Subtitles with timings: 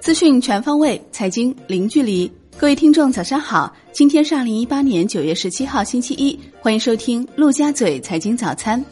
[0.00, 2.30] 资讯全方位，财经零距离。
[2.56, 3.74] 各位听众，早上好！
[3.92, 8.82] 今天是二零一八年九月十七号，星期一，欢迎收听陆家嘴财经早餐。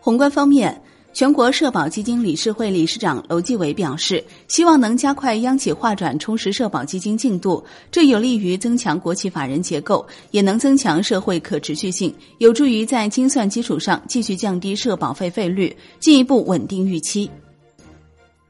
[0.00, 0.82] 宏观方面，
[1.12, 17.28] 全国社保基金理事会理事长楼继伟表示，希望能加快央企划转充实社保基金进度，这有利于增强国企法人结构，也能增强社会可持续性，有助于在精算基础上继续降低社保费费率，进一步稳定预期。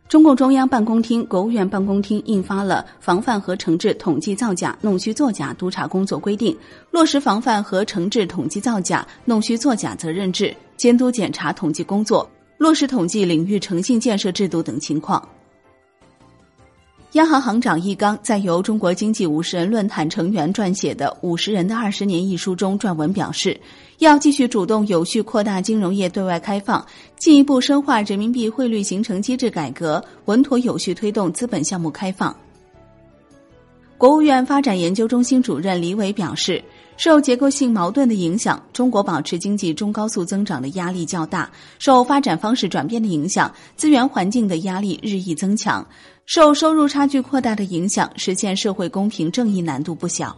[0.07, 6.53] 中共中央办公厅、国务院办公厅印发了《防范和惩治统计造假、弄虚作假督查工作规定》，
[6.91, 12.29] 落实防范和惩治统计造假、弄虚作假责任制，监督检查统计工作，
[12.61, 15.27] 落实统计领域诚信建设制度等情况。
[17.13, 23.59] 央行行长易纲在由中国经济五十人论坛成员撰写的《五十人的二十年》一书中撰文表示，
[24.01, 26.85] 要继续主动有序扩大金融业对外开放，
[27.17, 32.37] 进一步深化人民币汇率形成机制改革，稳妥有序推动资本项目开放。
[33.97, 36.63] 国务院发展研究中心主任李伟表示。
[37.01, 45.83] 受结构性矛盾的影响，中国保持经济中高速增长的压力较大；受发展方式转变的影响，资源环境的压力日益增强；
[46.27, 50.37] 受收入差距扩大的影响，实现社会公平正义难度不小。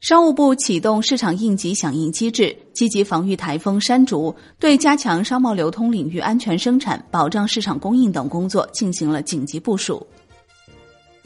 [0.00, 10.06] 商务部启动市场应急响应机制，积极防御台风山竹，对加强商贸流通领域安全生产、保障市场供应等工作进行了紧急部署。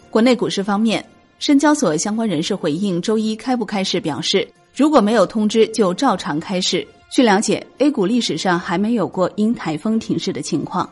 [0.09, 1.05] 国内股市方面。
[1.47, 6.89] 深交所相关人士回应周一开不开市表示，如果没有通知，就照常开市。
[7.11, 10.89] 据了解，A 股历史上还没有过因台风停市的情况。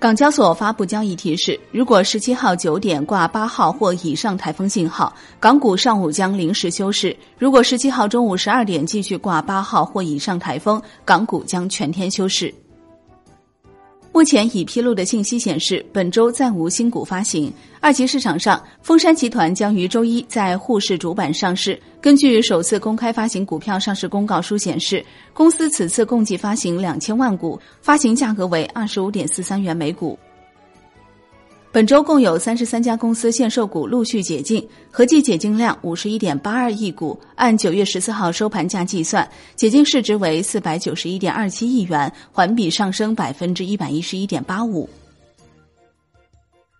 [0.00, 12.52] 港交所发布交易提示，如果十七号九点挂八号或以上台风信号，港股上午将临时休市；如果十七号中午十二点继续挂八号或以上台风，港股将全天休市。
[14.16, 17.52] 目前已披露的信息显示，本周暂无新股发行。
[17.80, 21.78] 二级市场上，丰山集团将于周一在沪市主板上市。
[22.00, 30.18] 根据首次公开发行股票上市公告书显示，公司此次共计发行两千万股，发行价格为二十五点四三元每股。
[31.72, 37.18] 本周共有三十三家公司限售股陆续解禁，合计解禁量五十一点八二亿股。
[37.34, 44.88] 按九月十四号收盘价计算，解禁市值为四百九十一点二七亿元，环比上升百分之一百一十一点八五。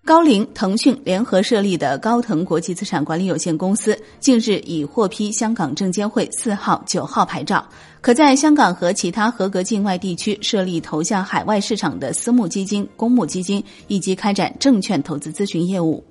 [0.06, 7.66] 高瓴、腾讯联合设立的高腾国际资产管理有限公司近日已获批香港证监会四号、九号牌照，
[8.00, 16.04] 可在香港和其他合格境外地区设立投向海外市场的私募基金、公募基金，以及开展证券投资咨询业务。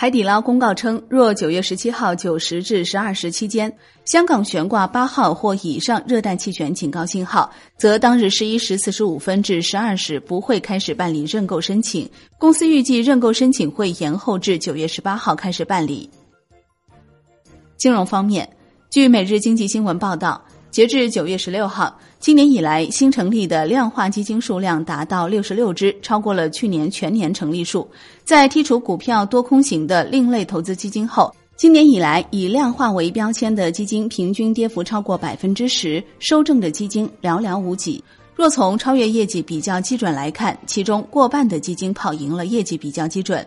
[0.00, 12.08] 海底捞公告称，若九月十七号九时至十二时期间，香港悬挂八号或以上热带气旋警告信号，则当日十一时四十五分至十二时不会开始办理认购申请。
[12.38, 16.08] 公司预计认购申请会延后至九月十八号开始办理。
[17.76, 18.48] 金融方面，
[18.90, 20.40] 据每日经济新闻报道。
[20.70, 27.88] 截至九月十六号，今年以来新成立的量化基金数量达到六十六只，超过了去年全年成立数。
[28.22, 38.04] 在剔除股票多空型的另类投资基金后，今年以来以量化为标签的基金平均跌幅超过百分之十，收正的基金寥寥无几。
[38.36, 43.44] 若从超越业绩比较基准来看，其中过半的基金跑赢了业绩比较基准。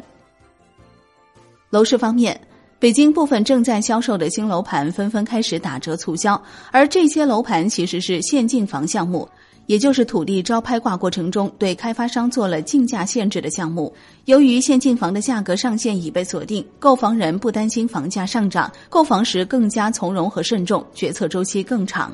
[1.70, 2.40] 楼市方面。
[2.82, 9.30] 北京部分正在销售的新楼盘纷纷开始打折促销，而这些楼盘其实是限进房项目，
[9.68, 13.94] 也就是土地招拍挂过程中对开发商做了竞价限制的项目。
[14.26, 22.12] 由于限进房的价格上限已被锁定，购房人不担心房价上涨，购房时更加从容和慎重，决策周期更长。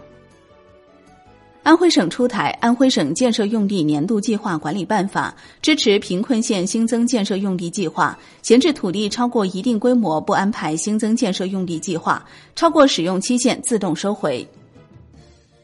[1.67, 14.47] 安徽省出台《安徽省建设用地年度计划管理办法》，支持贫困县新增建设用地计划，闲置土地超过一定规模不安排新增建设用地计划，超过使用期限自动收回。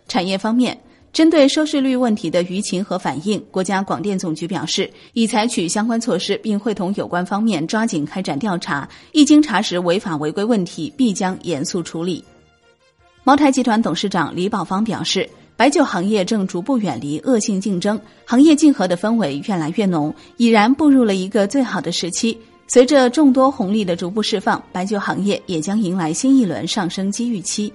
[0.09, 0.77] 产业方面，
[1.13, 12.21] 针对收视率问题的舆情和反应，国家广电总局表示，已采取相关措施，并会同有关方面抓紧开展调查，一经查实违法违规问题，必将严肃处理。
[13.23, 15.29] 茅台集团董事长李宝芳表示。
[15.55, 22.37] 白酒行业正逐步远离恶性竞争，行业竞合的氛围越来越浓，已然步入了一个最好的时期。
[22.65, 27.71] 随着众多红利的逐步释放，白酒行业也将迎来新一轮上升机遇期。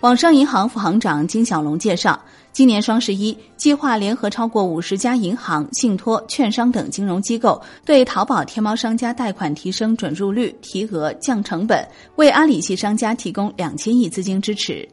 [0.00, 2.18] 网商银行副行长金小龙介绍，
[2.52, 11.86] 今年双十一计划联合超过五十家银行、信托、券商等金融机构，对淘宝天猫商家贷款提升准入率、提额、降成本，
[12.16, 14.88] 为阿里系商家提供两千亿资金支持。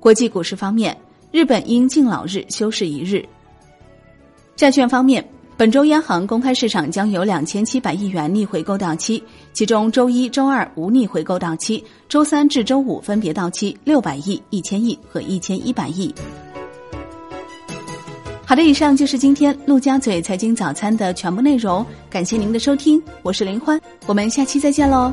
[0.00, 0.96] 国际股市方面，
[1.32, 3.24] 日本因敬老日休市一日。
[4.56, 5.24] 债券方面，
[5.56, 9.22] 本周央行公开市场将有两千七百亿元逆回购到期，
[9.52, 16.14] 其中周一周二无逆回购到期，周三至周五分别到期六百亿、一千亿和一千一百亿。
[18.44, 25.12] 好的，以上就是今天陆家嘴财经早餐的全部内容，感谢您的收听，我是林欢，我们下期再见喽。